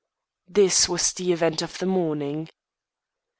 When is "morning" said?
1.85-2.49